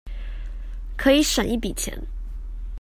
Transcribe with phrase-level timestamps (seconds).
[0.97, 2.01] 可以省一筆錢